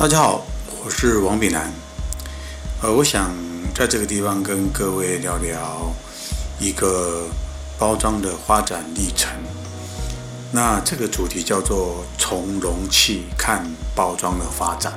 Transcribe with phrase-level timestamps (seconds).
[0.00, 0.42] 大家好，
[0.82, 1.70] 我是王炳南。
[2.80, 3.36] 呃，我想
[3.74, 5.94] 在这个地方跟各位聊聊
[6.58, 7.26] 一个
[7.78, 9.30] 包装的发展历程。
[10.52, 13.62] 那这个主题叫做从容器看
[13.94, 14.94] 包装的发展。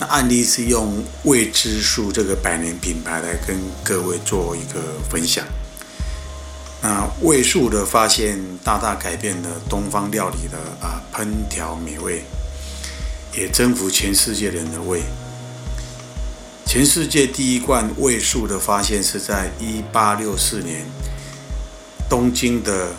[0.00, 3.54] 那案例是用未知数这个百年品牌来跟
[3.84, 4.80] 各位做一个
[5.10, 5.44] 分享。
[6.80, 12.24] 那味素的发现大大改变了东方料理的啊烹调美味，
[13.38, 15.02] 也征服全世界人的胃。
[16.66, 20.84] 全世界第一罐味素的发现是在一八六四年，
[22.08, 22.92] 东京的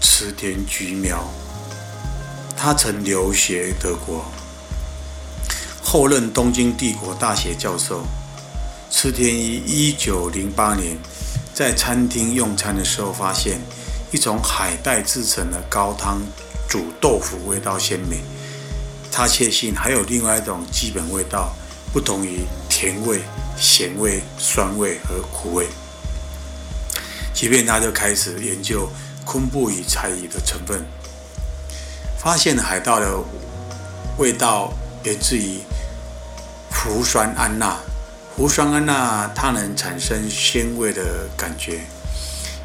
[0.00, 1.28] 池田菊苗，
[2.56, 4.24] 他曾留学德国，
[5.82, 8.06] 后任东京帝国大学教授。
[8.90, 10.96] 池田于一九零八年。
[11.52, 13.58] 在餐厅用餐的时候，发现
[14.12, 16.20] 一种海带制成的高汤
[16.68, 18.18] 煮豆腐，味道鲜美。
[19.16, 21.50] 他确信还有另外一种基本味道，
[21.90, 23.22] 不同于甜味、
[23.56, 25.68] 咸味、酸味和苦味。
[27.32, 28.86] 即便他就开始研究
[29.24, 30.84] 昆布与柴鱼的成分，
[32.18, 33.18] 发现海盗的
[34.18, 34.70] 味道
[35.04, 35.60] 源自于
[36.70, 37.74] 氟酸铵钠。
[38.36, 41.80] 氟酸铵钠它能产生鲜味的感觉，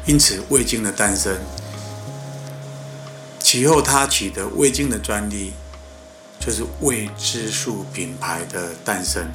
[0.04, 1.34] 因此味精的诞生。
[3.40, 5.54] 其后他取得味精的专利，
[6.44, 9.30] 就是未知数品牌的诞生。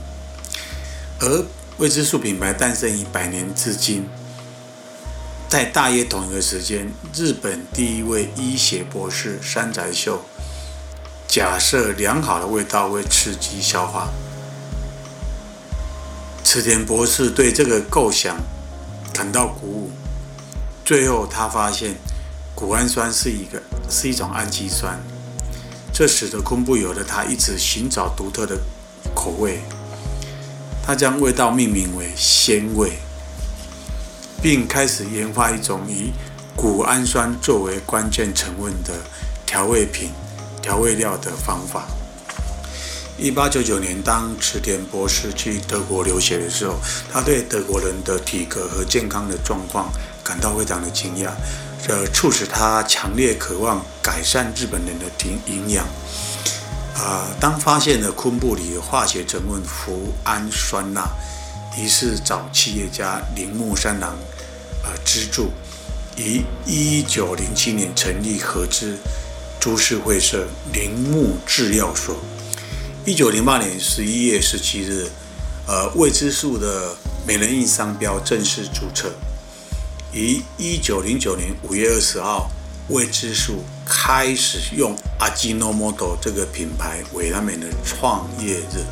[1.21, 1.45] 而
[1.77, 4.09] 未知数品牌诞生于百年至今，
[5.47, 10.25] 在大约同一个时间，日本第一位医学博士山宅秀
[11.27, 14.09] 假设良好的味道会刺激消化。
[16.43, 18.35] 池田博士对这个构想
[19.13, 19.91] 感到鼓舞。
[20.83, 21.95] 最后，他发现
[22.55, 24.97] 谷氨酸是一个是一种氨基酸，
[25.97, 28.55] 这使得昆布有了他一直寻找独特的
[29.15, 29.61] 口味。
[30.85, 32.91] 他将味道命名为鲜味，
[34.39, 36.11] 并开始研发一种以
[36.55, 38.93] 谷氨酸作为关键成分的
[39.43, 40.11] 调味品、
[40.61, 41.87] 调味料的方法。
[43.17, 46.75] 一八九九年，当池田博士去德国留学的时候，
[47.11, 49.91] 他对德国人的体格和健康的状况
[50.23, 51.31] 感到非常的惊讶，
[51.85, 55.85] 这促使他强烈渴望改善日本人的营营养。
[56.95, 61.07] 啊，当发现了昆布里的化学成分氟氨酸钠，
[61.77, 64.13] 于是找企业家铃木三郎
[64.83, 65.51] 啊资助，
[66.15, 68.97] 于一九零七年成立合资
[69.59, 72.15] 株式会社铃木制药所。
[73.05, 75.07] 一九零八年十一月十七日，
[75.67, 76.95] 呃，未知数的
[77.27, 79.11] 美人印商标正式注册。
[80.17, 82.49] 于一九零九年五月二十号，
[82.89, 88.83] 未知数开始用阿基诺摩多这个品牌为他们的创业日。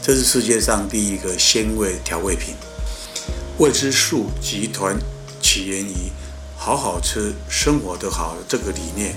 [0.00, 2.54] 这是世界上第一个鲜味调味品。
[3.58, 4.96] 未知数集团
[5.42, 6.10] 起源于
[6.56, 9.14] “好好吃，生活的好”这个理念。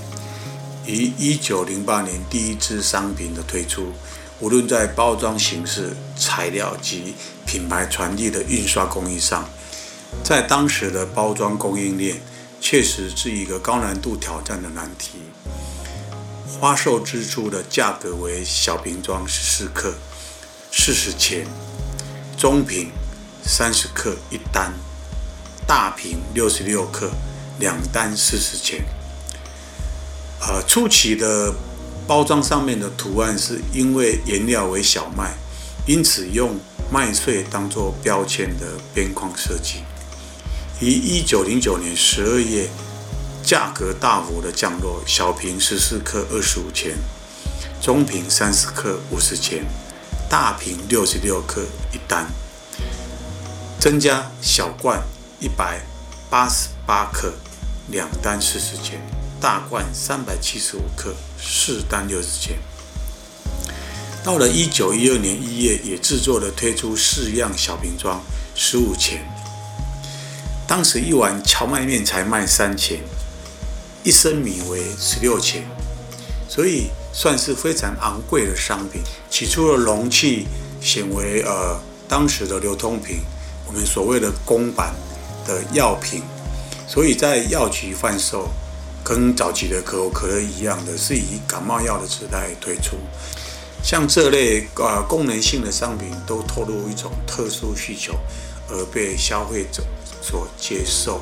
[0.84, 3.94] 于一九零八年第一支商品的推出，
[4.40, 7.14] 无论在包装形式、材料及
[7.46, 9.48] 品牌传递的印刷工艺上，
[10.22, 12.20] 在当时的包装供应链，
[12.60, 15.18] 确实是一个高难度挑战的难题。
[16.46, 19.94] 花售之初的价格为小瓶装十四克，
[20.70, 21.44] 四十钱；
[22.38, 22.90] 中瓶
[23.44, 24.72] 三十克一单，
[25.66, 27.10] 大瓶六十六克
[27.58, 28.84] 两单四十钱。
[30.40, 31.52] 呃，初期的
[32.06, 35.34] 包装上面的图案是因为原料为小麦，
[35.86, 36.58] 因此用
[36.90, 39.82] 麦穗当做标签的边框设计。
[40.80, 42.68] 于一九零九年十二月，
[43.44, 46.96] 价格大幅的降落，小瓶十四克二十五钱，
[47.80, 49.64] 中瓶三十克五十钱，
[50.28, 51.62] 大瓶六十六克
[51.92, 52.26] 一单，
[53.78, 55.00] 增加小罐
[55.38, 55.80] 一百
[56.28, 57.32] 八十八克
[57.88, 59.00] 两单四十钱。
[59.40, 62.58] 大罐三百七十五克，四单六十钱。
[64.24, 68.22] 到了一九一二年一月，也制作了推出四样小瓶装，
[68.56, 69.22] 十五钱。
[70.76, 72.98] 当时一碗荞麦面才卖三钱，
[74.02, 75.62] 一升米为十六钱，
[76.48, 79.00] 所以算是非常昂贵的商品。
[79.30, 80.48] 起初的容器
[80.80, 83.18] 显为呃当时的流通品，
[83.68, 84.92] 我们所谓的公版
[85.46, 86.24] 的药品，
[86.88, 88.48] 所以在药局贩售。
[89.04, 92.96] 跟早期的可口可乐一样的是以感冒药的时代推出，
[93.80, 98.18] 像这类呃功能性的商品都透露一种特殊需求，
[98.68, 99.84] 而被消费者
[100.24, 101.20] 所接受。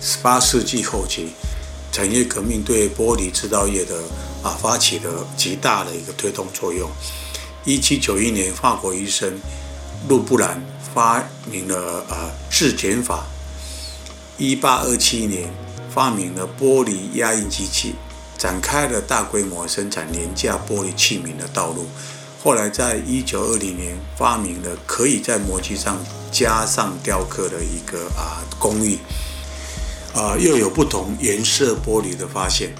[0.00, 1.30] 十八世纪后期，
[1.90, 3.96] 产业革命对玻璃制造业的
[4.44, 6.88] 啊发起了极大的一个推动作用。
[7.64, 9.38] 一七九一年，法国医生
[10.08, 10.62] 路布兰
[10.94, 13.24] 发明了呃制碱法。
[14.38, 15.52] 一八二七年，
[15.92, 17.94] 发明了玻璃压印机器，
[18.38, 21.86] 展开了大规模生产廉价玻璃器皿的道路。
[22.42, 25.96] 后来，在一九二零年，发明了可以在模具上
[26.32, 28.98] 加上雕刻的一个啊工艺，
[30.12, 32.74] 啊又有不同颜色玻璃的发现。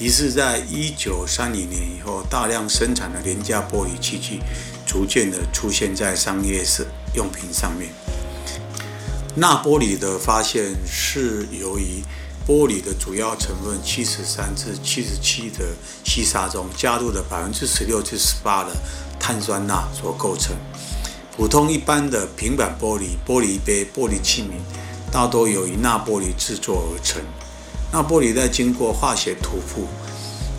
[0.00, 4.40] 于是，在一九三零年以后，大量生产的廉价玻璃器具
[4.84, 7.88] 逐渐的出现在商业式用品上面。
[9.36, 12.02] 钠玻璃的发现是由于
[12.46, 15.64] 玻璃的主要成分七十三至七十七的
[16.04, 18.70] 细沙中加入了百分之十六至十八的
[19.18, 20.54] 碳酸钠所构成。
[21.36, 24.52] 普通一般的平板玻璃、玻璃杯、玻璃器皿，
[25.12, 27.20] 大多由于钠玻璃制作而成。
[27.92, 29.84] 钠玻璃在经过化学涂覆，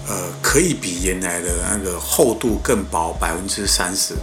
[0.07, 4.13] 呃，可以比原来的那个厚度更薄百分之三十，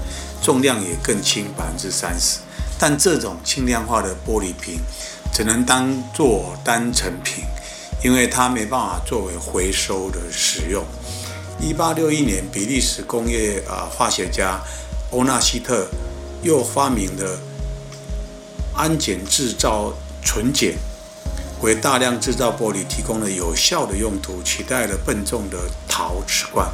[0.42, 2.40] 重量也更轻百分之三十。
[2.78, 4.78] 但这种轻量化的玻璃瓶
[5.34, 7.42] 只能当做单成品，
[8.04, 10.84] 因为它没办法作为回收的使用。
[11.60, 14.60] 一八六一年，比利时工业啊化学家
[15.10, 15.88] 欧纳希特
[16.42, 17.40] 又发明了
[18.76, 19.92] 氨碱制造
[20.22, 20.72] 纯碱，
[21.62, 25.58] 为大量制造玻璃提供了有效的用途，取代了笨重的
[25.88, 26.68] 陶瓷罐，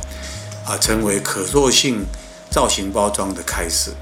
[0.67, 2.05] 啊，成为可塑性
[2.51, 3.93] 造型包装的开始。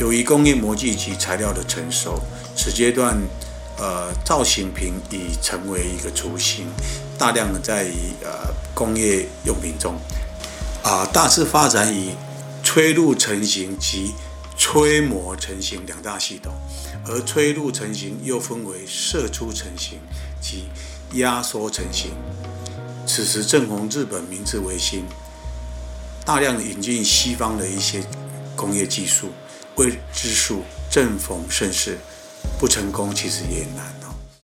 [0.00, 2.20] 由于工业模具及材料的成熟，
[2.56, 3.16] 此阶段，
[3.78, 6.66] 呃，造型瓶已成为一个雏形，
[7.18, 9.94] 大量的在于呃工业用品中，
[10.82, 12.14] 啊，大致发展以
[12.62, 14.14] 吹入成型及
[14.56, 16.52] 吹模成型两大系统，
[17.06, 19.98] 而吹入成型又分为射出成型
[20.40, 20.68] 及
[21.12, 22.12] 压缩成型。
[23.06, 25.04] 此时正逢日本明治维新，
[26.24, 28.02] 大量引进西方的一些
[28.56, 29.30] 工业技术。
[29.76, 31.98] 未知数，正逢盛世，
[32.58, 33.95] 不成功其实也难。